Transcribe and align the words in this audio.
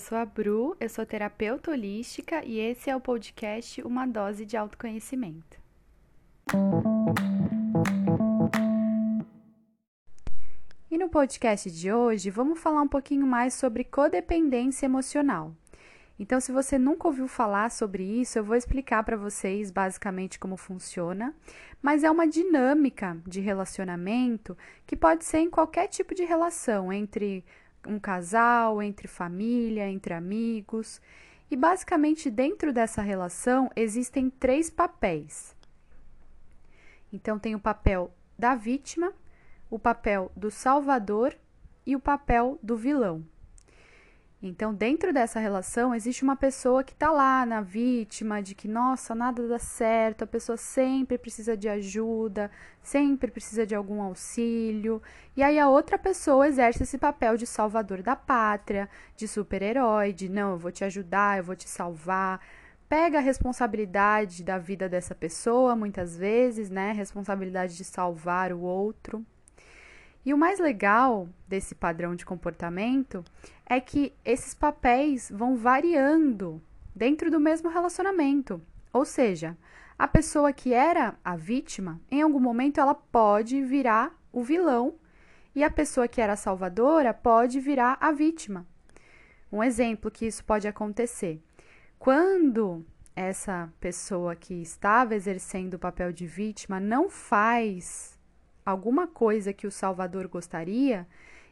sou 0.00 0.16
a 0.16 0.24
Bru, 0.24 0.74
eu 0.80 0.88
sou 0.88 1.04
terapeuta 1.04 1.70
holística 1.70 2.42
e 2.42 2.58
esse 2.58 2.88
é 2.88 2.96
o 2.96 3.00
podcast 3.00 3.82
Uma 3.82 4.06
Dose 4.06 4.46
de 4.46 4.56
Autoconhecimento. 4.56 5.60
E 10.90 10.96
no 10.96 11.10
podcast 11.10 11.70
de 11.70 11.92
hoje 11.92 12.30
vamos 12.30 12.58
falar 12.58 12.80
um 12.80 12.88
pouquinho 12.88 13.26
mais 13.26 13.52
sobre 13.52 13.84
codependência 13.84 14.86
emocional. 14.86 15.54
Então, 16.18 16.38
se 16.38 16.52
você 16.52 16.78
nunca 16.78 17.08
ouviu 17.08 17.26
falar 17.26 17.70
sobre 17.70 18.02
isso, 18.02 18.38
eu 18.38 18.44
vou 18.44 18.56
explicar 18.56 19.02
para 19.04 19.16
vocês 19.16 19.70
basicamente 19.70 20.38
como 20.38 20.56
funciona, 20.56 21.34
mas 21.80 22.04
é 22.04 22.10
uma 22.10 22.26
dinâmica 22.26 23.18
de 23.26 23.40
relacionamento 23.40 24.56
que 24.86 24.96
pode 24.96 25.24
ser 25.24 25.38
em 25.38 25.50
qualquer 25.50 25.88
tipo 25.88 26.14
de 26.14 26.24
relação 26.24 26.92
entre 26.92 27.44
um 27.86 27.98
casal, 27.98 28.82
entre 28.82 29.08
família, 29.08 29.88
entre 29.88 30.14
amigos. 30.14 31.00
E 31.50 31.56
basicamente 31.56 32.30
dentro 32.30 32.72
dessa 32.72 33.02
relação 33.02 33.70
existem 33.74 34.30
três 34.30 34.70
papéis. 34.70 35.56
Então 37.12 37.38
tem 37.38 37.54
o 37.54 37.60
papel 37.60 38.12
da 38.38 38.54
vítima, 38.54 39.12
o 39.68 39.78
papel 39.78 40.30
do 40.36 40.50
salvador 40.50 41.36
e 41.84 41.96
o 41.96 42.00
papel 42.00 42.58
do 42.62 42.76
vilão. 42.76 43.24
Então, 44.42 44.72
dentro 44.72 45.12
dessa 45.12 45.38
relação, 45.38 45.94
existe 45.94 46.22
uma 46.22 46.34
pessoa 46.34 46.82
que 46.82 46.92
está 46.94 47.10
lá 47.10 47.44
na 47.44 47.60
vítima, 47.60 48.42
de 48.42 48.54
que, 48.54 48.66
nossa, 48.66 49.14
nada 49.14 49.46
dá 49.46 49.58
certo, 49.58 50.24
a 50.24 50.26
pessoa 50.26 50.56
sempre 50.56 51.18
precisa 51.18 51.54
de 51.54 51.68
ajuda, 51.68 52.50
sempre 52.82 53.30
precisa 53.30 53.66
de 53.66 53.74
algum 53.74 54.00
auxílio. 54.00 55.02
E 55.36 55.42
aí 55.42 55.58
a 55.58 55.68
outra 55.68 55.98
pessoa 55.98 56.48
exerce 56.48 56.84
esse 56.84 56.96
papel 56.96 57.36
de 57.36 57.46
salvador 57.46 58.02
da 58.02 58.16
pátria, 58.16 58.88
de 59.14 59.28
super-herói, 59.28 60.10
de 60.14 60.30
não, 60.30 60.52
eu 60.52 60.58
vou 60.58 60.72
te 60.72 60.84
ajudar, 60.84 61.36
eu 61.36 61.44
vou 61.44 61.54
te 61.54 61.68
salvar. 61.68 62.40
Pega 62.88 63.18
a 63.18 63.20
responsabilidade 63.20 64.42
da 64.42 64.56
vida 64.56 64.88
dessa 64.88 65.14
pessoa, 65.14 65.76
muitas 65.76 66.16
vezes, 66.16 66.70
né? 66.70 66.92
Responsabilidade 66.92 67.76
de 67.76 67.84
salvar 67.84 68.52
o 68.54 68.60
outro. 68.60 69.24
E 70.24 70.34
o 70.34 70.38
mais 70.38 70.58
legal 70.58 71.28
desse 71.48 71.74
padrão 71.74 72.14
de 72.14 72.26
comportamento 72.26 73.24
é 73.64 73.80
que 73.80 74.12
esses 74.24 74.54
papéis 74.54 75.30
vão 75.34 75.56
variando 75.56 76.60
dentro 76.94 77.30
do 77.30 77.40
mesmo 77.40 77.70
relacionamento. 77.70 78.60
Ou 78.92 79.04
seja, 79.04 79.56
a 79.98 80.06
pessoa 80.06 80.52
que 80.52 80.74
era 80.74 81.14
a 81.24 81.36
vítima, 81.36 82.00
em 82.10 82.20
algum 82.20 82.40
momento 82.40 82.80
ela 82.80 82.94
pode 82.94 83.62
virar 83.62 84.14
o 84.32 84.42
vilão 84.42 84.94
e 85.54 85.64
a 85.64 85.70
pessoa 85.70 86.06
que 86.06 86.20
era 86.20 86.34
a 86.34 86.36
salvadora 86.36 87.14
pode 87.14 87.58
virar 87.58 87.96
a 88.00 88.12
vítima. 88.12 88.66
Um 89.50 89.62
exemplo 89.62 90.10
que 90.10 90.26
isso 90.26 90.44
pode 90.44 90.68
acontecer. 90.68 91.42
Quando 91.98 92.84
essa 93.16 93.72
pessoa 93.80 94.36
que 94.36 94.54
estava 94.54 95.14
exercendo 95.14 95.74
o 95.74 95.78
papel 95.78 96.12
de 96.12 96.26
vítima 96.26 96.78
não 96.78 97.08
faz 97.10 98.18
alguma 98.70 99.06
coisa 99.06 99.52
que 99.52 99.66
o 99.66 99.70
Salvador 99.70 100.28
gostaria, 100.28 101.06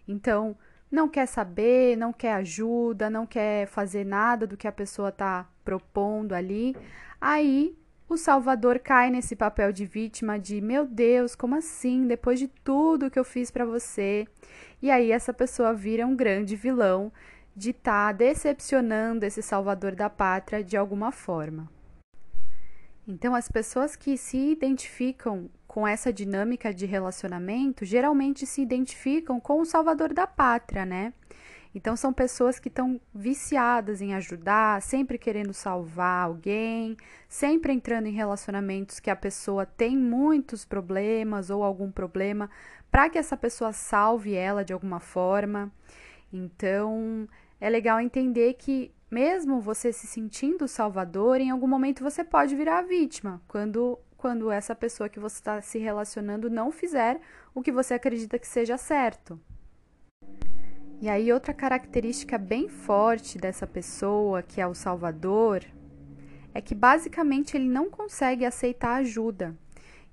então 0.06 0.56
não 0.90 1.08
quer 1.08 1.26
saber, 1.26 1.96
não 1.96 2.12
quer 2.12 2.32
ajuda, 2.34 3.10
não 3.10 3.26
quer 3.26 3.66
fazer 3.66 4.04
nada 4.04 4.46
do 4.46 4.56
que 4.56 4.66
a 4.66 4.72
pessoa 4.72 5.10
está 5.10 5.46
propondo 5.64 6.32
ali, 6.32 6.74
aí 7.20 7.76
o 8.08 8.16
Salvador 8.16 8.78
cai 8.78 9.10
nesse 9.10 9.36
papel 9.36 9.70
de 9.70 9.84
vítima 9.84 10.38
de 10.38 10.62
meu 10.62 10.86
Deus, 10.86 11.34
como 11.34 11.54
assim? 11.54 12.06
Depois 12.06 12.38
de 12.38 12.48
tudo 12.48 13.10
que 13.10 13.18
eu 13.18 13.24
fiz 13.24 13.50
para 13.50 13.66
você. 13.66 14.26
E 14.80 14.90
aí 14.90 15.12
essa 15.12 15.32
pessoa 15.34 15.74
vira 15.74 16.06
um 16.06 16.16
grande 16.16 16.56
vilão 16.56 17.12
de 17.54 17.70
estar 17.70 18.06
tá 18.06 18.12
decepcionando 18.12 19.26
esse 19.26 19.42
Salvador 19.42 19.94
da 19.94 20.08
pátria 20.08 20.64
de 20.64 20.76
alguma 20.76 21.12
forma. 21.12 21.68
Então, 23.06 23.34
as 23.34 23.48
pessoas 23.48 23.96
que 23.96 24.16
se 24.16 24.36
identificam 24.36 25.50
com 25.78 25.86
essa 25.86 26.12
dinâmica 26.12 26.74
de 26.74 26.86
relacionamento 26.86 27.84
geralmente 27.84 28.44
se 28.44 28.60
identificam 28.60 29.38
com 29.38 29.60
o 29.60 29.64
salvador 29.64 30.12
da 30.12 30.26
pátria, 30.26 30.84
né? 30.84 31.14
Então, 31.72 31.94
são 31.94 32.12
pessoas 32.12 32.58
que 32.58 32.66
estão 32.66 33.00
viciadas 33.14 34.02
em 34.02 34.12
ajudar, 34.12 34.82
sempre 34.82 35.16
querendo 35.16 35.54
salvar 35.54 36.24
alguém, 36.24 36.96
sempre 37.28 37.72
entrando 37.72 38.06
em 38.06 38.12
relacionamentos 38.12 38.98
que 38.98 39.08
a 39.08 39.14
pessoa 39.14 39.64
tem 39.64 39.96
muitos 39.96 40.64
problemas 40.64 41.48
ou 41.48 41.62
algum 41.62 41.92
problema, 41.92 42.50
para 42.90 43.08
que 43.08 43.16
essa 43.16 43.36
pessoa 43.36 43.72
salve 43.72 44.34
ela 44.34 44.64
de 44.64 44.72
alguma 44.72 44.98
forma. 44.98 45.70
Então, 46.32 47.28
é 47.60 47.70
legal 47.70 48.00
entender 48.00 48.54
que 48.54 48.90
mesmo 49.08 49.60
você 49.60 49.92
se 49.92 50.08
sentindo 50.08 50.66
salvador, 50.66 51.40
em 51.40 51.50
algum 51.50 51.68
momento 51.68 52.02
você 52.02 52.24
pode 52.24 52.56
virar 52.56 52.80
a 52.80 52.82
vítima, 52.82 53.40
quando, 53.46 53.96
quando 54.18 54.50
essa 54.50 54.74
pessoa 54.74 55.08
que 55.08 55.20
você 55.20 55.36
está 55.36 55.62
se 55.62 55.78
relacionando 55.78 56.50
não 56.50 56.70
fizer 56.72 57.20
o 57.54 57.62
que 57.62 57.72
você 57.72 57.94
acredita 57.94 58.38
que 58.38 58.46
seja 58.46 58.76
certo. 58.76 59.40
E 61.00 61.08
aí, 61.08 61.32
outra 61.32 61.54
característica 61.54 62.36
bem 62.36 62.68
forte 62.68 63.38
dessa 63.38 63.64
pessoa, 63.66 64.42
que 64.42 64.60
é 64.60 64.66
o 64.66 64.74
salvador, 64.74 65.64
é 66.52 66.60
que 66.60 66.74
basicamente 66.74 67.56
ele 67.56 67.68
não 67.68 67.88
consegue 67.88 68.44
aceitar 68.44 68.96
ajuda. 68.96 69.56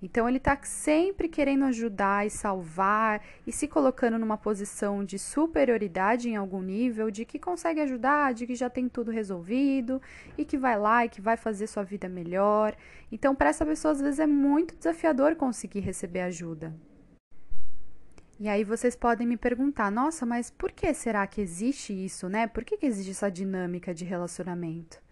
Então 0.01 0.27
ele 0.27 0.37
está 0.37 0.57
sempre 0.63 1.27
querendo 1.27 1.65
ajudar 1.65 2.27
e 2.27 2.29
salvar 2.29 3.23
e 3.47 3.51
se 3.51 3.67
colocando 3.67 4.19
numa 4.19 4.37
posição 4.37 5.03
de 5.03 5.17
superioridade 5.17 6.29
em 6.29 6.35
algum 6.35 6.61
nível, 6.61 7.09
de 7.09 7.25
que 7.25 7.39
consegue 7.39 7.79
ajudar, 7.81 8.33
de 8.33 8.45
que 8.45 8.55
já 8.55 8.69
tem 8.69 8.89
tudo 8.89 9.09
resolvido 9.09 10.01
e 10.37 10.45
que 10.45 10.57
vai 10.57 10.77
lá 10.77 11.05
e 11.05 11.09
que 11.09 11.21
vai 11.21 11.37
fazer 11.37 11.67
sua 11.67 11.83
vida 11.83 12.09
melhor. 12.09 12.75
Então 13.11 13.33
para 13.33 13.49
essa 13.49 13.65
pessoa 13.65 13.93
às 13.93 14.01
vezes 14.01 14.19
é 14.19 14.27
muito 14.27 14.75
desafiador 14.75 15.35
conseguir 15.35 15.79
receber 15.79 16.21
ajuda. 16.21 16.73
E 18.37 18.49
aí 18.49 18.65
vocês 18.65 18.97
podem 18.97 19.25
me 19.25 19.37
perguntar, 19.37 19.89
nossa, 19.89 20.25
mas 20.25 20.51
por 20.51 20.69
que 20.69 20.93
será 20.93 21.25
que 21.25 21.39
existe 21.39 21.93
isso, 21.93 22.27
né? 22.27 22.47
Por 22.47 22.65
que, 22.65 22.75
que 22.75 22.85
existe 22.85 23.11
essa 23.11 23.31
dinâmica 23.31 23.93
de 23.93 24.03
relacionamento? 24.03 25.04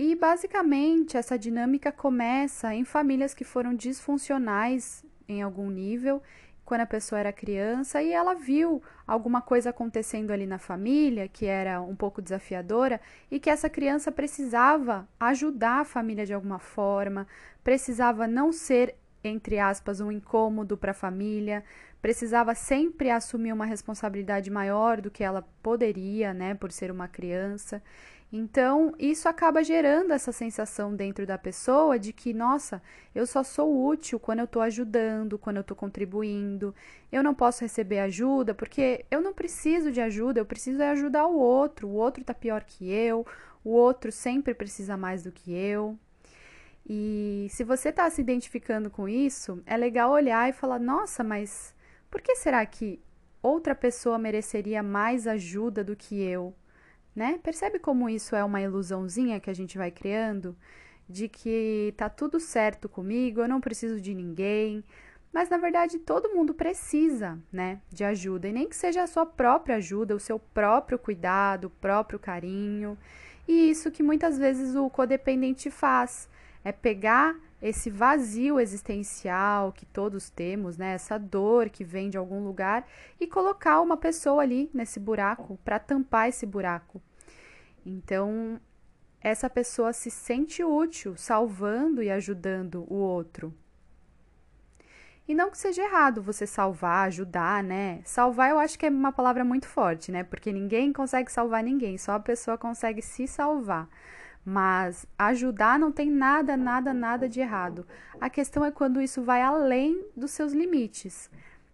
E 0.00 0.14
basicamente 0.14 1.16
essa 1.16 1.36
dinâmica 1.36 1.90
começa 1.90 2.72
em 2.72 2.84
famílias 2.84 3.34
que 3.34 3.42
foram 3.42 3.74
disfuncionais 3.74 5.04
em 5.28 5.42
algum 5.42 5.68
nível, 5.68 6.22
quando 6.64 6.82
a 6.82 6.86
pessoa 6.86 7.18
era 7.18 7.32
criança 7.32 8.00
e 8.00 8.12
ela 8.12 8.32
viu 8.32 8.80
alguma 9.04 9.42
coisa 9.42 9.70
acontecendo 9.70 10.30
ali 10.30 10.46
na 10.46 10.56
família 10.56 11.26
que 11.26 11.46
era 11.46 11.80
um 11.80 11.96
pouco 11.96 12.22
desafiadora 12.22 13.00
e 13.28 13.40
que 13.40 13.50
essa 13.50 13.68
criança 13.68 14.12
precisava 14.12 15.08
ajudar 15.18 15.80
a 15.80 15.84
família 15.84 16.24
de 16.24 16.32
alguma 16.32 16.60
forma, 16.60 17.26
precisava 17.64 18.28
não 18.28 18.52
ser 18.52 18.94
entre 19.24 19.58
aspas 19.58 20.00
um 20.00 20.12
incômodo 20.12 20.76
para 20.76 20.92
a 20.92 20.94
família, 20.94 21.64
precisava 22.00 22.54
sempre 22.54 23.10
assumir 23.10 23.52
uma 23.52 23.66
responsabilidade 23.66 24.48
maior 24.48 25.00
do 25.00 25.10
que 25.10 25.24
ela 25.24 25.42
poderia, 25.60 26.32
né, 26.32 26.54
por 26.54 26.70
ser 26.70 26.90
uma 26.92 27.08
criança. 27.08 27.82
Então, 28.30 28.94
isso 28.98 29.26
acaba 29.26 29.64
gerando 29.64 30.12
essa 30.12 30.32
sensação 30.32 30.94
dentro 30.94 31.26
da 31.26 31.38
pessoa 31.38 31.98
de 31.98 32.12
que, 32.12 32.34
nossa, 32.34 32.82
eu 33.14 33.26
só 33.26 33.42
sou 33.42 33.86
útil 33.86 34.20
quando 34.20 34.40
eu 34.40 34.44
estou 34.44 34.60
ajudando, 34.60 35.38
quando 35.38 35.56
eu 35.56 35.62
estou 35.62 35.76
contribuindo. 35.76 36.74
Eu 37.10 37.22
não 37.22 37.34
posso 37.34 37.62
receber 37.62 38.00
ajuda 38.00 38.54
porque 38.54 39.06
eu 39.10 39.22
não 39.22 39.32
preciso 39.32 39.90
de 39.90 40.00
ajuda, 40.02 40.40
eu 40.40 40.44
preciso 40.44 40.82
é 40.82 40.90
ajudar 40.90 41.26
o 41.26 41.38
outro. 41.38 41.88
O 41.88 41.94
outro 41.94 42.20
está 42.20 42.34
pior 42.34 42.64
que 42.64 42.90
eu, 42.90 43.26
o 43.64 43.70
outro 43.70 44.12
sempre 44.12 44.52
precisa 44.52 44.94
mais 44.96 45.22
do 45.22 45.32
que 45.32 45.52
eu. 45.52 45.98
E 46.86 47.46
se 47.50 47.64
você 47.64 47.88
está 47.88 48.08
se 48.10 48.20
identificando 48.20 48.90
com 48.90 49.08
isso, 49.08 49.62
é 49.66 49.76
legal 49.76 50.10
olhar 50.10 50.48
e 50.48 50.52
falar: 50.52 50.78
nossa, 50.78 51.24
mas 51.24 51.74
por 52.10 52.20
que 52.20 52.34
será 52.36 52.64
que 52.66 53.00
outra 53.42 53.74
pessoa 53.74 54.18
mereceria 54.18 54.82
mais 54.82 55.26
ajuda 55.26 55.82
do 55.82 55.96
que 55.96 56.20
eu? 56.22 56.54
Né? 57.18 57.40
Percebe 57.42 57.80
como 57.80 58.08
isso 58.08 58.36
é 58.36 58.44
uma 58.44 58.60
ilusãozinha 58.62 59.40
que 59.40 59.50
a 59.50 59.54
gente 59.54 59.76
vai 59.76 59.90
criando 59.90 60.56
de 61.08 61.28
que 61.28 61.92
tá 61.96 62.08
tudo 62.08 62.38
certo 62.38 62.88
comigo, 62.88 63.40
eu 63.40 63.48
não 63.48 63.60
preciso 63.60 64.00
de 64.00 64.14
ninguém. 64.14 64.84
Mas 65.32 65.48
na 65.48 65.58
verdade 65.58 65.98
todo 65.98 66.32
mundo 66.34 66.54
precisa, 66.54 67.38
né, 67.52 67.80
de 67.90 68.04
ajuda, 68.04 68.48
e 68.48 68.52
nem 68.52 68.68
que 68.68 68.76
seja 68.76 69.02
a 69.02 69.06
sua 69.06 69.26
própria 69.26 69.76
ajuda, 69.76 70.14
o 70.14 70.20
seu 70.20 70.38
próprio 70.38 70.98
cuidado, 70.98 71.64
o 71.66 71.70
próprio 71.70 72.18
carinho. 72.20 72.96
E 73.46 73.68
isso 73.68 73.90
que 73.90 74.02
muitas 74.02 74.38
vezes 74.38 74.76
o 74.76 74.88
codependente 74.88 75.70
faz, 75.70 76.28
é 76.64 76.70
pegar 76.70 77.36
esse 77.60 77.90
vazio 77.90 78.60
existencial 78.60 79.72
que 79.72 79.84
todos 79.84 80.30
temos, 80.30 80.78
né, 80.78 80.92
essa 80.92 81.18
dor 81.18 81.68
que 81.68 81.82
vem 81.82 82.08
de 82.08 82.16
algum 82.16 82.44
lugar 82.44 82.86
e 83.18 83.26
colocar 83.26 83.80
uma 83.80 83.96
pessoa 83.96 84.42
ali 84.42 84.70
nesse 84.72 85.00
buraco 85.00 85.58
para 85.64 85.78
tampar 85.78 86.28
esse 86.28 86.46
buraco. 86.46 87.02
Então, 87.84 88.60
essa 89.20 89.50
pessoa 89.50 89.92
se 89.92 90.10
sente 90.10 90.62
útil, 90.62 91.16
salvando 91.16 92.02
e 92.02 92.10
ajudando 92.10 92.84
o 92.88 92.94
outro. 92.94 93.54
E 95.28 95.34
não 95.34 95.50
que 95.50 95.58
seja 95.58 95.82
errado 95.82 96.22
você 96.22 96.46
salvar, 96.46 97.06
ajudar, 97.06 97.62
né? 97.62 98.00
Salvar 98.02 98.48
eu 98.48 98.58
acho 98.58 98.78
que 98.78 98.86
é 98.86 98.88
uma 98.88 99.12
palavra 99.12 99.44
muito 99.44 99.66
forte, 99.66 100.10
né? 100.10 100.24
Porque 100.24 100.50
ninguém 100.50 100.90
consegue 100.90 101.30
salvar 101.30 101.62
ninguém, 101.62 101.98
só 101.98 102.12
a 102.12 102.20
pessoa 102.20 102.56
consegue 102.56 103.02
se 103.02 103.28
salvar. 103.28 103.86
Mas 104.42 105.06
ajudar 105.18 105.78
não 105.78 105.92
tem 105.92 106.10
nada, 106.10 106.56
nada, 106.56 106.94
nada 106.94 107.28
de 107.28 107.40
errado. 107.40 107.86
A 108.18 108.30
questão 108.30 108.64
é 108.64 108.70
quando 108.70 109.02
isso 109.02 109.22
vai 109.22 109.42
além 109.42 110.02
dos 110.16 110.30
seus 110.30 110.54
limites. 110.54 111.30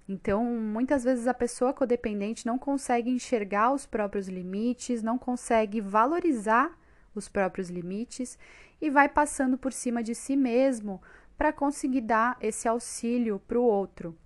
Então, 0.08 0.44
muitas 0.44 1.02
vezes 1.02 1.26
a 1.26 1.32
pessoa 1.32 1.72
codependente 1.72 2.46
não 2.46 2.58
consegue 2.58 3.10
enxergar 3.10 3.72
os 3.72 3.86
próprios 3.86 4.28
limites, 4.28 5.02
não 5.02 5.16
consegue 5.16 5.80
valorizar 5.80 6.78
os 7.14 7.28
próprios 7.28 7.70
limites 7.70 8.38
e 8.80 8.90
vai 8.90 9.08
passando 9.08 9.56
por 9.56 9.72
cima 9.72 10.02
de 10.02 10.14
si 10.14 10.36
mesmo 10.36 11.00
para 11.38 11.52
conseguir 11.52 12.02
dar 12.02 12.36
esse 12.40 12.68
auxílio 12.68 13.40
para 13.46 13.58
o 13.58 13.62
outro. 13.62 14.16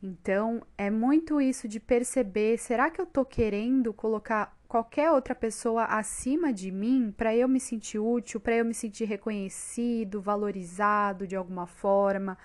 Então, 0.00 0.62
é 0.76 0.90
muito 0.90 1.40
isso 1.40 1.66
de 1.66 1.80
perceber: 1.80 2.56
será 2.56 2.88
que 2.88 3.00
eu 3.00 3.04
estou 3.04 3.24
querendo 3.24 3.92
colocar 3.92 4.56
qualquer 4.68 5.10
outra 5.10 5.34
pessoa 5.34 5.84
acima 5.84 6.52
de 6.52 6.70
mim 6.70 7.12
para 7.16 7.34
eu 7.34 7.48
me 7.48 7.58
sentir 7.58 7.98
útil, 7.98 8.38
para 8.38 8.54
eu 8.54 8.64
me 8.64 8.74
sentir 8.74 9.06
reconhecido, 9.06 10.20
valorizado 10.20 11.26
de 11.26 11.34
alguma 11.34 11.66
forma, 11.66 12.38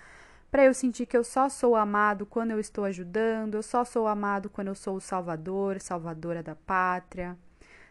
para 0.54 0.66
eu 0.66 0.72
sentir 0.72 1.04
que 1.04 1.16
eu 1.16 1.24
só 1.24 1.48
sou 1.48 1.74
amado 1.74 2.24
quando 2.24 2.52
eu 2.52 2.60
estou 2.60 2.84
ajudando, 2.84 3.56
eu 3.56 3.62
só 3.62 3.84
sou 3.84 4.06
amado 4.06 4.48
quando 4.48 4.68
eu 4.68 4.74
sou 4.76 4.98
o 4.98 5.00
salvador, 5.00 5.80
salvadora 5.80 6.44
da 6.44 6.54
pátria, 6.54 7.36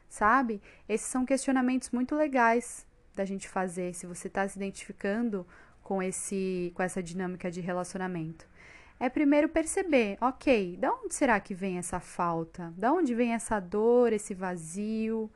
sabe? 0.07 0.61
Esses 0.87 1.07
são 1.07 1.25
questionamentos 1.25 1.91
muito 1.91 2.15
legais 2.15 2.87
da 3.13 3.25
gente 3.25 3.49
fazer 3.49 3.93
se 3.93 4.07
você 4.07 4.29
está 4.29 4.47
se 4.47 4.57
identificando 4.57 5.45
com 5.83 6.01
esse 6.01 6.71
com 6.73 6.81
essa 6.81 7.03
dinâmica 7.03 7.51
de 7.51 7.59
relacionamento. 7.59 8.47
É 8.97 9.09
primeiro 9.09 9.49
perceber, 9.49 10.17
ok, 10.21 10.77
da 10.77 10.89
onde 10.89 11.13
será 11.13 11.41
que 11.41 11.53
vem 11.53 11.77
essa 11.77 11.99
falta? 11.99 12.73
Da 12.77 12.93
onde 12.93 13.13
vem 13.13 13.33
essa 13.33 13.59
dor, 13.59 14.13
esse 14.13 14.33
vazio? 14.33 15.29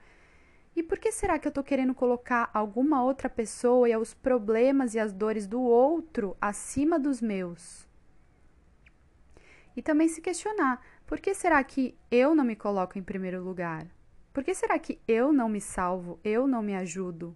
E 0.77 0.83
por 0.83 1.00
que 1.00 1.12
será 1.12 1.39
que 1.39 1.47
eu 1.47 1.50
estou 1.50 1.63
querendo 1.63 1.95
colocar 1.95 2.51
alguma 2.53 3.03
outra 3.03 3.27
pessoa 3.27 3.89
e 3.89 3.97
os 3.97 4.13
problemas 4.13 4.94
e 4.94 5.00
as 5.00 5.12
dores 5.12 5.47
do 5.47 5.59
outro 5.59 6.38
acima 6.39 7.00
dos 7.00 7.19
meus? 7.19 7.89
E 9.75 9.81
também 9.81 10.07
se 10.07 10.21
questionar, 10.21 10.79
por 11.07 11.19
que 11.19 11.33
será 11.33 11.63
que 11.63 11.97
eu 12.12 12.35
não 12.35 12.44
me 12.44 12.56
coloco 12.56 12.95
em 12.95 13.01
primeiro 13.01 13.44
lugar? 13.44 13.88
Por 14.31 14.44
que 14.44 14.53
será 14.53 14.77
que 14.77 15.01
eu 15.07 15.33
não 15.33 15.50
me 15.50 15.59
salvo, 15.59 16.19
eu 16.24 16.45
não 16.45 16.62
me 16.62 16.75
ajudo? 16.75 17.35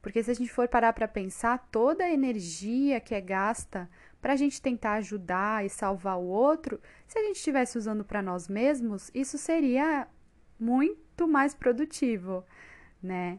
Porque 0.00 0.22
se 0.22 0.30
a 0.30 0.34
gente 0.34 0.52
for 0.52 0.68
parar 0.68 0.92
para 0.92 1.08
pensar, 1.08 1.68
toda 1.72 2.04
a 2.04 2.12
energia 2.12 3.00
que 3.00 3.12
é 3.12 3.20
gasta 3.20 3.90
para 4.20 4.34
a 4.34 4.36
gente 4.36 4.62
tentar 4.62 4.92
ajudar 4.92 5.66
e 5.66 5.68
salvar 5.68 6.16
o 6.16 6.26
outro, 6.26 6.80
se 7.08 7.18
a 7.18 7.22
gente 7.24 7.38
estivesse 7.38 7.76
usando 7.76 8.04
para 8.04 8.22
nós 8.22 8.46
mesmos, 8.46 9.10
isso 9.12 9.36
seria 9.36 10.06
muito 10.62 11.26
mais 11.28 11.54
produtivo, 11.54 12.44
né? 13.02 13.38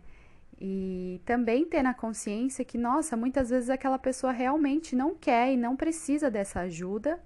E 0.60 1.22
também 1.26 1.66
ter 1.66 1.82
na 1.82 1.94
consciência 1.94 2.64
que, 2.64 2.78
nossa, 2.78 3.18
muitas 3.18 3.50
vezes 3.50 3.70
aquela 3.70 3.98
pessoa 3.98 4.32
realmente 4.32 4.96
não 4.96 5.16
quer 5.16 5.52
e 5.52 5.58
não 5.58 5.76
precisa 5.76 6.30
dessa 6.30 6.62
ajuda. 6.62 7.20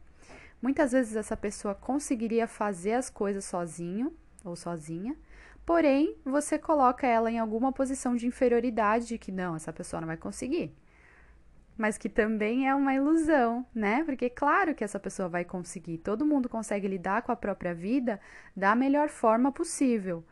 Muitas 0.62 0.92
vezes 0.92 1.16
essa 1.16 1.36
pessoa 1.36 1.76
conseguiria 1.76 2.48
fazer 2.48 2.94
as 2.94 3.10
coisas 3.10 3.46
sozinho 3.46 4.14
ou 4.44 4.56
sozinha, 4.56 5.16
Porém, 5.68 6.16
você 6.24 6.58
coloca 6.58 7.06
ela 7.06 7.30
em 7.30 7.40
alguma 7.40 7.74
posição 7.74 8.16
de 8.16 8.26
inferioridade, 8.26 9.08
de 9.08 9.18
que 9.18 9.34
não, 9.34 9.54
essa 9.54 9.74
pessoa 9.74 10.00
não 10.00 10.08
vai 10.08 10.16
conseguir. 10.16 10.74
Mas 11.78 11.98
que 11.98 12.10
também 12.10 12.68
é 12.68 12.74
uma 12.74 12.94
ilusão, 12.94 13.66
né? 13.74 14.04
Porque 14.04 14.30
claro 14.30 14.74
que 14.74 14.84
essa 14.84 15.00
pessoa 15.00 15.30
vai 15.30 15.46
conseguir. 15.46 16.00
Todo 16.00 16.26
mundo 16.26 16.50
consegue 16.50 16.88
lidar 16.88 17.22
com 17.22 17.32
a 17.32 17.36
própria 17.36 17.74
vida 17.74 18.20
da 18.56 18.76
melhor 18.76 19.10
forma 19.10 19.52
possível, 19.52 20.26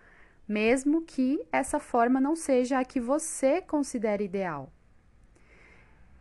mesmo 0.48 1.04
que 1.04 1.46
essa 1.52 1.80
forma 1.80 2.20
não 2.20 2.36
seja 2.36 2.80
a 2.80 2.86
que 2.86 3.00
você 3.00 3.62
considere 3.62 4.24
ideal. 4.26 4.72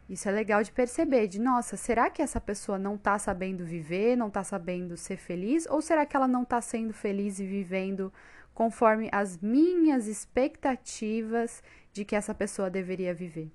Isso 0.08 0.28
é 0.28 0.32
legal 0.32 0.62
de 0.62 0.70
perceber, 0.70 1.26
de 1.28 1.40
nossa, 1.40 1.78
será 1.78 2.10
que 2.10 2.20
essa 2.20 2.38
pessoa 2.38 2.78
não 2.78 2.96
está 2.96 3.18
sabendo 3.18 3.64
viver, 3.64 4.16
não 4.16 4.28
está 4.28 4.44
sabendo 4.44 4.98
ser 4.98 5.16
feliz, 5.16 5.66
ou 5.66 5.80
será 5.80 6.04
que 6.04 6.14
ela 6.14 6.28
não 6.28 6.42
está 6.42 6.60
sendo 6.60 6.92
feliz 6.92 7.38
e 7.38 7.46
vivendo 7.46 8.12
conforme 8.52 9.08
as 9.10 9.38
minhas 9.38 10.06
expectativas 10.06 11.62
de 11.92 12.04
que 12.04 12.14
essa 12.14 12.34
pessoa 12.34 12.68
deveria 12.68 13.14
viver. 13.14 13.50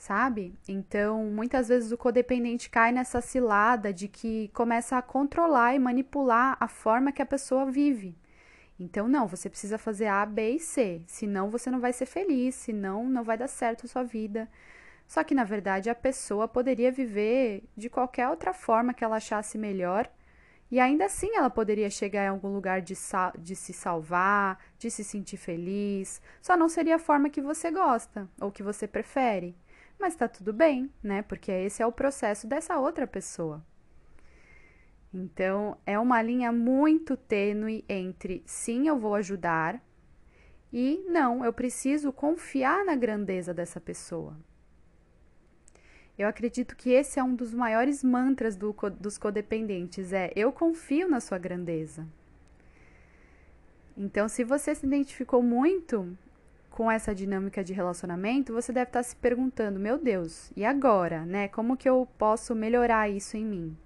Sabe? 0.00 0.54
Então, 0.66 1.26
muitas 1.26 1.68
vezes 1.68 1.92
o 1.92 1.98
codependente 1.98 2.70
cai 2.70 2.90
nessa 2.90 3.20
cilada 3.20 3.92
de 3.92 4.08
que 4.08 4.48
começa 4.54 4.96
a 4.96 5.02
controlar 5.02 5.74
e 5.74 5.78
manipular 5.78 6.56
a 6.58 6.66
forma 6.66 7.12
que 7.12 7.20
a 7.20 7.26
pessoa 7.26 7.70
vive. 7.70 8.16
Então, 8.78 9.06
não, 9.06 9.28
você 9.28 9.50
precisa 9.50 9.76
fazer 9.76 10.06
A, 10.06 10.24
B 10.24 10.52
e 10.52 10.58
C, 10.58 11.02
senão 11.06 11.50
você 11.50 11.70
não 11.70 11.80
vai 11.80 11.92
ser 11.92 12.06
feliz, 12.06 12.54
senão 12.54 13.10
não 13.10 13.22
vai 13.22 13.36
dar 13.36 13.46
certo 13.46 13.84
a 13.84 13.88
sua 13.90 14.02
vida. 14.02 14.48
Só 15.06 15.22
que, 15.22 15.34
na 15.34 15.44
verdade, 15.44 15.90
a 15.90 15.94
pessoa 15.94 16.48
poderia 16.48 16.90
viver 16.90 17.64
de 17.76 17.90
qualquer 17.90 18.26
outra 18.30 18.54
forma 18.54 18.94
que 18.94 19.04
ela 19.04 19.16
achasse 19.16 19.58
melhor 19.58 20.10
e 20.70 20.80
ainda 20.80 21.04
assim 21.04 21.34
ela 21.34 21.50
poderia 21.50 21.90
chegar 21.90 22.24
em 22.24 22.28
algum 22.28 22.54
lugar 22.54 22.80
de, 22.80 22.94
de 23.38 23.56
se 23.56 23.72
salvar, 23.74 24.58
de 24.78 24.90
se 24.90 25.04
sentir 25.04 25.36
feliz. 25.36 26.22
Só 26.40 26.56
não 26.56 26.70
seria 26.70 26.96
a 26.96 26.98
forma 26.98 27.28
que 27.28 27.42
você 27.42 27.70
gosta 27.70 28.26
ou 28.40 28.50
que 28.50 28.62
você 28.62 28.86
prefere. 28.88 29.54
Mas 30.00 30.16
tá 30.16 30.26
tudo 30.26 30.50
bem, 30.50 30.90
né? 31.02 31.20
Porque 31.20 31.52
esse 31.52 31.82
é 31.82 31.86
o 31.86 31.92
processo 31.92 32.46
dessa 32.46 32.78
outra 32.78 33.06
pessoa. 33.06 33.62
Então, 35.12 35.76
é 35.84 35.98
uma 35.98 36.22
linha 36.22 36.50
muito 36.50 37.16
tênue 37.16 37.84
entre 37.88 38.42
sim, 38.46 38.88
eu 38.88 38.98
vou 38.98 39.14
ajudar 39.14 39.82
e 40.72 41.04
não, 41.08 41.44
eu 41.44 41.52
preciso 41.52 42.12
confiar 42.12 42.84
na 42.84 42.94
grandeza 42.94 43.52
dessa 43.52 43.80
pessoa. 43.80 44.36
Eu 46.16 46.28
acredito 46.28 46.76
que 46.76 46.90
esse 46.90 47.18
é 47.18 47.24
um 47.24 47.34
dos 47.34 47.52
maiores 47.52 48.04
mantras 48.04 48.56
do, 48.56 48.74
dos 48.98 49.18
codependentes, 49.18 50.12
é 50.12 50.32
eu 50.36 50.52
confio 50.52 51.08
na 51.08 51.18
sua 51.18 51.38
grandeza. 51.38 52.06
Então, 53.96 54.28
se 54.28 54.44
você 54.44 54.74
se 54.74 54.86
identificou 54.86 55.42
muito 55.42 56.16
com 56.80 56.90
essa 56.90 57.14
dinâmica 57.14 57.62
de 57.62 57.74
relacionamento, 57.74 58.54
você 58.54 58.72
deve 58.72 58.88
estar 58.88 59.02
se 59.02 59.14
perguntando, 59.14 59.78
meu 59.78 59.98
Deus, 59.98 60.50
e 60.56 60.64
agora, 60.64 61.26
né? 61.26 61.46
Como 61.46 61.76
que 61.76 61.86
eu 61.86 62.08
posso 62.16 62.54
melhorar 62.54 63.06
isso 63.06 63.36
em 63.36 63.44
mim? 63.44 63.76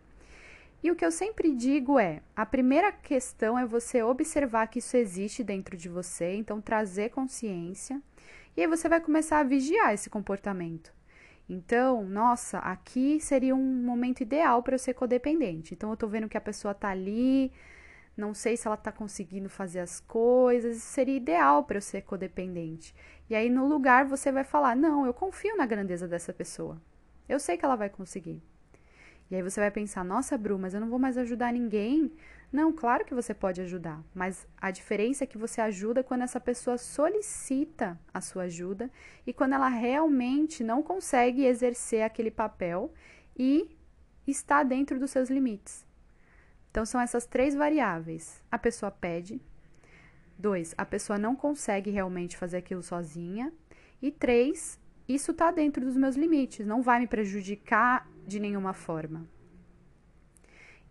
E 0.80 0.92
o 0.92 0.94
que 0.94 1.04
eu 1.04 1.10
sempre 1.10 1.50
digo 1.50 1.98
é: 1.98 2.22
a 2.36 2.46
primeira 2.46 2.92
questão 2.92 3.58
é 3.58 3.66
você 3.66 4.00
observar 4.00 4.68
que 4.68 4.78
isso 4.78 4.96
existe 4.96 5.42
dentro 5.42 5.76
de 5.76 5.88
você, 5.88 6.36
então 6.36 6.60
trazer 6.60 7.10
consciência, 7.10 8.00
e 8.56 8.60
aí 8.60 8.68
você 8.68 8.88
vai 8.88 9.00
começar 9.00 9.40
a 9.40 9.42
vigiar 9.42 9.92
esse 9.92 10.08
comportamento. 10.08 10.94
Então, 11.48 12.04
nossa, 12.04 12.60
aqui 12.60 13.18
seria 13.18 13.56
um 13.56 13.82
momento 13.84 14.20
ideal 14.20 14.62
para 14.62 14.76
eu 14.76 14.78
ser 14.78 14.94
codependente. 14.94 15.74
Então, 15.74 15.90
eu 15.90 15.96
tô 15.96 16.06
vendo 16.06 16.28
que 16.28 16.38
a 16.38 16.40
pessoa 16.40 16.72
tá 16.72 16.90
ali, 16.90 17.50
não 18.16 18.32
sei 18.32 18.56
se 18.56 18.66
ela 18.66 18.76
tá 18.76 18.92
conseguindo 18.92 19.48
fazer 19.48 19.80
as 19.80 20.00
coisas, 20.00 20.82
seria 20.82 21.16
ideal 21.16 21.64
para 21.64 21.78
eu 21.78 21.82
ser 21.82 22.02
codependente. 22.02 22.94
E 23.28 23.34
aí, 23.34 23.50
no 23.50 23.66
lugar, 23.66 24.04
você 24.04 24.30
vai 24.30 24.44
falar: 24.44 24.76
não, 24.76 25.04
eu 25.04 25.12
confio 25.12 25.56
na 25.56 25.66
grandeza 25.66 26.06
dessa 26.06 26.32
pessoa. 26.32 26.80
Eu 27.28 27.40
sei 27.40 27.56
que 27.56 27.64
ela 27.64 27.76
vai 27.76 27.88
conseguir. 27.88 28.42
E 29.30 29.34
aí 29.34 29.42
você 29.42 29.58
vai 29.60 29.70
pensar: 29.70 30.04
nossa, 30.04 30.38
Bru, 30.38 30.58
mas 30.58 30.74
eu 30.74 30.80
não 30.80 30.88
vou 30.88 30.98
mais 30.98 31.18
ajudar 31.18 31.52
ninguém. 31.52 32.12
Não, 32.52 32.72
claro 32.72 33.04
que 33.04 33.14
você 33.14 33.34
pode 33.34 33.60
ajudar, 33.60 34.00
mas 34.14 34.46
a 34.58 34.70
diferença 34.70 35.24
é 35.24 35.26
que 35.26 35.36
você 35.36 35.60
ajuda 35.60 36.04
quando 36.04 36.22
essa 36.22 36.38
pessoa 36.38 36.78
solicita 36.78 37.98
a 38.12 38.20
sua 38.20 38.44
ajuda 38.44 38.88
e 39.26 39.32
quando 39.32 39.54
ela 39.54 39.68
realmente 39.68 40.62
não 40.62 40.80
consegue 40.80 41.44
exercer 41.44 42.02
aquele 42.02 42.30
papel 42.30 42.94
e 43.36 43.76
está 44.24 44.62
dentro 44.62 45.00
dos 45.00 45.10
seus 45.10 45.28
limites. 45.30 45.83
Então 46.74 46.84
são 46.84 47.00
essas 47.00 47.24
três 47.24 47.54
variáveis. 47.54 48.42
A 48.50 48.58
pessoa 48.58 48.90
pede. 48.90 49.40
Dois, 50.36 50.74
a 50.76 50.84
pessoa 50.84 51.16
não 51.16 51.36
consegue 51.36 51.88
realmente 51.88 52.36
fazer 52.36 52.56
aquilo 52.56 52.82
sozinha. 52.82 53.52
E 54.02 54.10
três, 54.10 54.76
isso 55.08 55.30
está 55.30 55.52
dentro 55.52 55.84
dos 55.84 55.96
meus 55.96 56.16
limites, 56.16 56.66
não 56.66 56.82
vai 56.82 56.98
me 56.98 57.06
prejudicar 57.06 58.10
de 58.26 58.40
nenhuma 58.40 58.72
forma. 58.72 59.24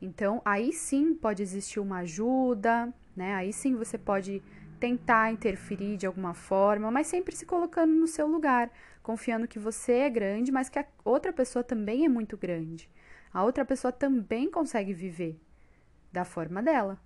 Então, 0.01 0.41
aí 0.45 0.71
sim 0.71 1.13
pode 1.13 1.43
existir 1.43 1.81
uma 1.81 1.97
ajuda, 1.97 2.93
né? 3.13 3.35
Aí 3.35 3.51
sim 3.51 3.75
você 3.75 3.97
pode 3.97 4.41
tentar 4.79 5.33
interferir 5.33 5.97
de 5.97 6.05
alguma 6.05 6.33
forma, 6.33 6.89
mas 6.91 7.07
sempre 7.07 7.35
se 7.35 7.45
colocando 7.45 7.93
no 7.93 8.07
seu 8.07 8.25
lugar, 8.25 8.71
confiando 9.01 9.49
que 9.49 9.59
você 9.59 9.91
é 9.91 10.09
grande, 10.09 10.49
mas 10.49 10.69
que 10.69 10.79
a 10.79 10.85
outra 11.03 11.33
pessoa 11.33 11.61
também 11.61 12.05
é 12.05 12.09
muito 12.09 12.37
grande. 12.37 12.89
A 13.33 13.43
outra 13.43 13.65
pessoa 13.65 13.91
também 13.91 14.49
consegue 14.49 14.93
viver 14.93 15.37
da 16.13 16.23
forma 16.23 16.61
dela, 16.61 16.97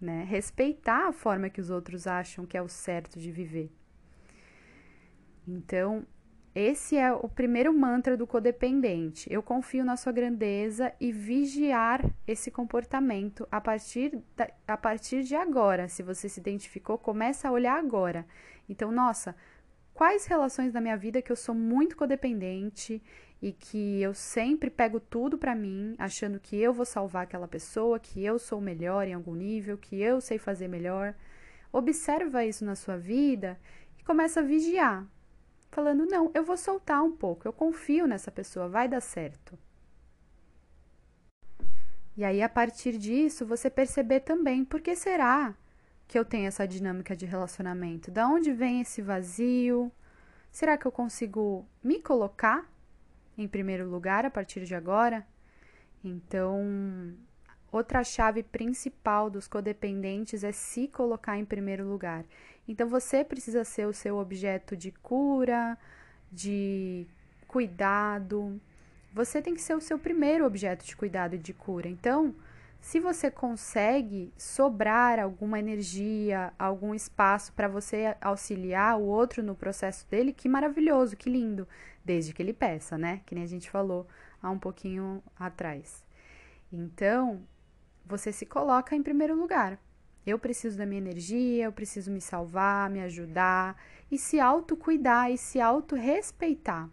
né? 0.00 0.24
Respeitar 0.24 1.08
a 1.08 1.12
forma 1.12 1.50
que 1.50 1.60
os 1.60 1.68
outros 1.70 2.06
acham 2.06 2.46
que 2.46 2.56
é 2.56 2.62
o 2.62 2.68
certo 2.68 3.20
de 3.20 3.30
viver. 3.30 3.70
Então, 5.46 6.06
esse 6.54 6.96
é 6.96 7.12
o 7.12 7.28
primeiro 7.28 7.72
mantra 7.72 8.16
do 8.16 8.26
codependente. 8.26 9.32
Eu 9.32 9.42
confio 9.42 9.84
na 9.84 9.96
sua 9.96 10.10
grandeza 10.10 10.92
e 10.98 11.12
vigiar 11.12 12.04
esse 12.26 12.50
comportamento 12.50 13.46
a 13.52 13.60
partir, 13.60 14.18
da, 14.34 14.50
a 14.66 14.76
partir 14.76 15.22
de 15.22 15.36
agora. 15.36 15.86
Se 15.86 16.02
você 16.02 16.28
se 16.28 16.40
identificou, 16.40 16.98
começa 16.98 17.48
a 17.48 17.52
olhar 17.52 17.78
agora. 17.78 18.26
Então, 18.68 18.90
nossa, 18.90 19.36
quais 20.00 20.24
relações 20.24 20.72
da 20.72 20.80
minha 20.80 20.96
vida 20.96 21.20
que 21.20 21.30
eu 21.30 21.36
sou 21.36 21.54
muito 21.54 21.94
codependente 21.94 23.02
e 23.42 23.52
que 23.52 24.00
eu 24.00 24.14
sempre 24.14 24.70
pego 24.70 24.98
tudo 24.98 25.36
para 25.36 25.54
mim, 25.54 25.94
achando 25.98 26.40
que 26.40 26.56
eu 26.56 26.72
vou 26.72 26.86
salvar 26.86 27.24
aquela 27.24 27.46
pessoa, 27.46 28.00
que 28.00 28.24
eu 28.24 28.38
sou 28.38 28.62
melhor 28.62 29.06
em 29.06 29.12
algum 29.12 29.34
nível, 29.34 29.76
que 29.76 30.00
eu 30.00 30.18
sei 30.18 30.38
fazer 30.38 30.68
melhor. 30.68 31.14
Observa 31.70 32.46
isso 32.46 32.64
na 32.64 32.74
sua 32.74 32.96
vida 32.96 33.60
e 33.98 34.02
começa 34.02 34.40
a 34.40 34.42
vigiar 34.42 35.06
falando: 35.70 36.06
não, 36.06 36.30
eu 36.32 36.44
vou 36.44 36.56
soltar 36.56 37.02
um 37.02 37.12
pouco, 37.12 37.46
eu 37.46 37.52
confio 37.52 38.06
nessa 38.06 38.30
pessoa, 38.30 38.70
vai 38.70 38.88
dar 38.88 39.02
certo. 39.02 39.58
E 42.16 42.24
aí, 42.24 42.40
a 42.40 42.48
partir 42.48 42.96
disso, 42.96 43.44
você 43.44 43.68
perceber 43.68 44.20
também 44.20 44.64
por 44.64 44.80
que 44.80 44.96
será 44.96 45.54
que 46.10 46.18
eu 46.18 46.24
tenho 46.24 46.48
essa 46.48 46.66
dinâmica 46.66 47.14
de 47.14 47.24
relacionamento? 47.24 48.10
Da 48.10 48.26
onde 48.26 48.52
vem 48.52 48.80
esse 48.80 49.00
vazio? 49.00 49.92
Será 50.50 50.76
que 50.76 50.84
eu 50.84 50.90
consigo 50.90 51.64
me 51.80 52.00
colocar 52.00 52.68
em 53.38 53.46
primeiro 53.46 53.88
lugar 53.88 54.26
a 54.26 54.30
partir 54.30 54.64
de 54.64 54.74
agora? 54.74 55.24
Então, 56.02 57.14
outra 57.70 58.02
chave 58.02 58.42
principal 58.42 59.30
dos 59.30 59.46
codependentes 59.46 60.42
é 60.42 60.50
se 60.50 60.88
colocar 60.88 61.38
em 61.38 61.44
primeiro 61.44 61.86
lugar. 61.86 62.24
Então 62.66 62.88
você 62.88 63.22
precisa 63.22 63.62
ser 63.62 63.86
o 63.86 63.92
seu 63.92 64.18
objeto 64.18 64.76
de 64.76 64.90
cura, 64.90 65.78
de 66.32 67.06
cuidado. 67.46 68.60
Você 69.14 69.40
tem 69.40 69.54
que 69.54 69.62
ser 69.62 69.76
o 69.76 69.80
seu 69.80 69.96
primeiro 69.96 70.44
objeto 70.44 70.84
de 70.84 70.96
cuidado 70.96 71.36
e 71.36 71.38
de 71.38 71.52
cura. 71.52 71.88
Então, 71.88 72.34
se 72.80 72.98
você 72.98 73.30
consegue 73.30 74.32
sobrar 74.36 75.18
alguma 75.18 75.58
energia, 75.58 76.52
algum 76.58 76.94
espaço 76.94 77.52
para 77.52 77.68
você 77.68 78.16
auxiliar 78.20 78.98
o 78.98 79.04
outro 79.04 79.42
no 79.42 79.54
processo 79.54 80.08
dele, 80.08 80.32
que 80.32 80.48
maravilhoso, 80.48 81.16
que 81.16 81.28
lindo, 81.28 81.68
desde 82.04 82.32
que 82.32 82.42
ele 82.42 82.54
peça, 82.54 82.96
né? 82.96 83.20
Que 83.26 83.34
nem 83.34 83.44
a 83.44 83.48
gente 83.48 83.70
falou 83.70 84.06
há 84.42 84.50
um 84.50 84.58
pouquinho 84.58 85.22
atrás. 85.38 86.04
Então, 86.72 87.42
você 88.06 88.32
se 88.32 88.46
coloca 88.46 88.96
em 88.96 89.02
primeiro 89.02 89.38
lugar. 89.38 89.78
Eu 90.26 90.38
preciso 90.38 90.78
da 90.78 90.86
minha 90.86 91.00
energia, 91.00 91.64
eu 91.64 91.72
preciso 91.72 92.10
me 92.10 92.20
salvar, 92.20 92.88
me 92.90 93.00
ajudar 93.00 93.76
e 94.10 94.18
se 94.18 94.40
autocuidar 94.40 95.30
e 95.30 95.36
se 95.36 95.60
auto-respeitar. 95.60 96.88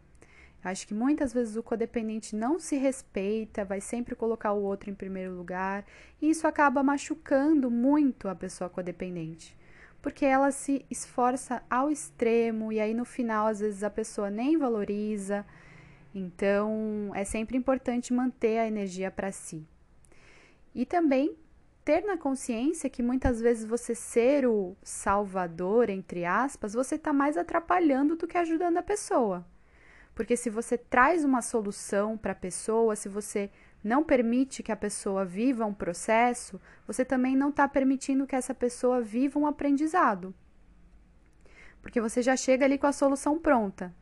Acho 0.69 0.85
que 0.85 0.93
muitas 0.93 1.33
vezes 1.33 1.55
o 1.55 1.63
codependente 1.63 2.35
não 2.35 2.59
se 2.59 2.75
respeita, 2.75 3.63
vai 3.63 3.79
sempre 3.79 4.15
colocar 4.15 4.51
o 4.51 4.61
outro 4.61 4.89
em 4.89 4.93
primeiro 4.93 5.33
lugar, 5.33 5.85
e 6.21 6.29
isso 6.29 6.45
acaba 6.45 6.83
machucando 6.83 7.71
muito 7.71 8.27
a 8.27 8.35
pessoa 8.35 8.69
codependente, 8.69 9.57
porque 10.01 10.25
ela 10.25 10.51
se 10.51 10.85
esforça 10.91 11.63
ao 11.69 11.89
extremo 11.89 12.73
e 12.73 12.81
aí 12.81 12.93
no 12.93 13.05
final 13.05 13.47
às 13.47 13.61
vezes 13.61 13.81
a 13.81 13.89
pessoa 13.89 14.29
nem 14.29 14.57
valoriza. 14.57 15.45
Então, 16.13 17.11
é 17.13 17.23
sempre 17.23 17.57
importante 17.57 18.11
manter 18.13 18.57
a 18.57 18.67
energia 18.67 19.09
para 19.09 19.31
si. 19.31 19.65
E 20.75 20.85
também 20.85 21.37
ter 21.85 22.03
na 22.03 22.17
consciência 22.17 22.89
que 22.89 23.01
muitas 23.01 23.39
vezes 23.39 23.63
você 23.63 23.95
ser 23.95 24.45
o 24.45 24.75
salvador, 24.83 25.89
entre 25.89 26.25
aspas, 26.25 26.73
você 26.73 26.95
está 26.95 27.13
mais 27.13 27.37
atrapalhando 27.37 28.17
do 28.17 28.27
que 28.27 28.37
ajudando 28.37 28.77
a 28.77 28.83
pessoa. 28.83 29.45
Porque 30.17 30.35
se 30.35 30.49
você 30.49 30.79
traz 30.79 31.23
uma 31.23 31.43
solução 31.43 32.17
para 32.17 32.31
a 32.31 32.35
pessoa, 32.35 32.95
se 32.95 33.07
você 33.07 33.51
não 33.83 34.03
permite 34.03 34.63
que 34.63 34.71
a 34.71 34.75
pessoa 34.75 35.23
viva 35.23 35.63
um 35.63 35.75
processo, 35.75 36.59
você 36.87 37.05
também 37.05 37.35
não 37.35 37.49
está 37.49 37.67
permitindo 37.67 38.25
que 38.25 38.35
essa 38.35 38.55
pessoa 38.55 38.99
viva 38.99 39.37
um 39.37 39.45
aprendizado. 39.45 40.33
Porque 41.83 42.01
você 42.01 42.23
já 42.23 42.35
chega 42.35 42.65
ali 42.65 42.79
com 42.79 42.87
a 42.87 42.91
solução 42.91 43.37
pronta. 43.37 43.93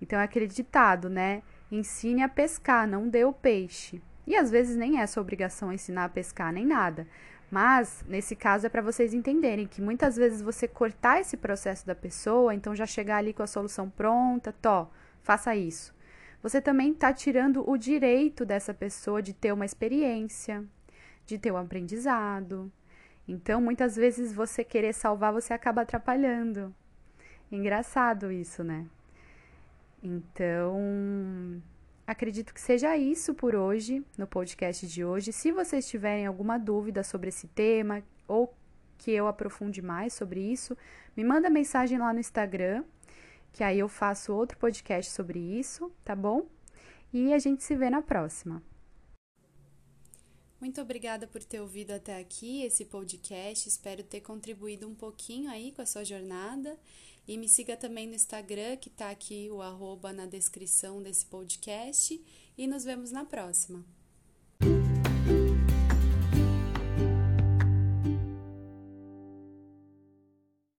Então 0.00 0.18
é 0.18 0.22
aquele 0.22 0.46
ditado, 0.46 1.10
né? 1.10 1.42
Ensine 1.70 2.22
a 2.22 2.28
pescar, 2.28 2.88
não 2.88 3.06
dê 3.06 3.26
o 3.26 3.32
peixe. 3.32 4.02
E 4.26 4.34
às 4.34 4.50
vezes 4.50 4.78
nem 4.78 4.98
é 4.98 5.06
sua 5.06 5.20
obrigação 5.20 5.70
ensinar 5.70 6.06
a 6.06 6.08
pescar 6.08 6.54
nem 6.54 6.64
nada. 6.64 7.06
Mas 7.50 8.02
nesse 8.08 8.34
caso 8.34 8.64
é 8.64 8.70
para 8.70 8.80
vocês 8.80 9.12
entenderem 9.12 9.66
que 9.66 9.82
muitas 9.82 10.16
vezes 10.16 10.40
você 10.40 10.66
cortar 10.66 11.20
esse 11.20 11.36
processo 11.36 11.86
da 11.86 11.94
pessoa, 11.94 12.54
então 12.54 12.74
já 12.74 12.86
chegar 12.86 13.18
ali 13.18 13.34
com 13.34 13.42
a 13.42 13.46
solução 13.46 13.90
pronta, 13.90 14.54
tó, 14.62 14.90
faça 15.22 15.54
isso. 15.54 15.94
Você 16.42 16.60
também 16.60 16.92
está 16.92 17.12
tirando 17.12 17.68
o 17.68 17.76
direito 17.76 18.44
dessa 18.44 18.72
pessoa 18.72 19.20
de 19.22 19.34
ter 19.34 19.52
uma 19.52 19.64
experiência, 19.64 20.64
de 21.26 21.38
ter 21.38 21.52
um 21.52 21.56
aprendizado. 21.56 22.72
Então, 23.28 23.60
muitas 23.60 23.96
vezes 23.96 24.32
você 24.32 24.64
querer 24.64 24.94
salvar, 24.94 25.32
você 25.32 25.52
acaba 25.52 25.82
atrapalhando. 25.82 26.74
Engraçado 27.52 28.32
isso, 28.32 28.64
né? 28.64 28.86
Então, 30.02 31.62
Acredito 32.10 32.52
que 32.52 32.60
seja 32.60 32.96
isso 32.96 33.32
por 33.32 33.54
hoje, 33.54 34.04
no 34.18 34.26
podcast 34.26 34.84
de 34.84 35.04
hoje. 35.04 35.32
Se 35.32 35.52
vocês 35.52 35.88
tiverem 35.88 36.26
alguma 36.26 36.58
dúvida 36.58 37.04
sobre 37.04 37.28
esse 37.28 37.46
tema 37.46 38.02
ou 38.26 38.52
que 38.98 39.12
eu 39.12 39.28
aprofunde 39.28 39.80
mais 39.80 40.12
sobre 40.12 40.40
isso, 40.40 40.76
me 41.16 41.22
manda 41.22 41.48
mensagem 41.48 41.98
lá 41.98 42.12
no 42.12 42.18
Instagram, 42.18 42.82
que 43.52 43.64
aí 43.64 43.78
eu 43.78 43.88
faço 43.88 44.32
outro 44.32 44.58
podcast 44.58 45.10
sobre 45.12 45.38
isso, 45.38 45.90
tá 46.04 46.14
bom? 46.14 46.46
E 47.12 47.32
a 47.32 47.38
gente 47.38 47.62
se 47.62 47.74
vê 47.74 47.90
na 47.90 48.02
próxima. 48.02 48.62
Muito 50.60 50.80
obrigada 50.80 51.26
por 51.26 51.42
ter 51.42 51.60
ouvido 51.60 51.92
até 51.92 52.18
aqui 52.18 52.62
esse 52.62 52.84
podcast. 52.84 53.66
Espero 53.66 54.02
ter 54.02 54.20
contribuído 54.20 54.86
um 54.86 54.94
pouquinho 54.94 55.50
aí 55.50 55.72
com 55.72 55.80
a 55.80 55.86
sua 55.86 56.04
jornada. 56.04 56.78
E 57.26 57.38
me 57.38 57.48
siga 57.48 57.76
também 57.76 58.06
no 58.06 58.14
Instagram, 58.14 58.76
que 58.76 58.88
está 58.88 59.10
aqui 59.10 59.48
o 59.50 59.62
arroba 59.62 60.12
na 60.12 60.26
descrição 60.26 61.02
desse 61.02 61.24
podcast. 61.24 62.20
E 62.58 62.66
nos 62.66 62.84
vemos 62.84 63.10
na 63.10 63.24
próxima. 63.24 63.84